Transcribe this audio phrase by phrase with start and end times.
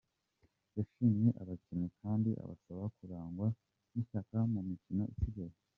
[0.77, 3.47] Yashimye abakinnyi, kandi abasaba kurangwa
[3.93, 5.55] n’ishyaka mu mikino isigaye.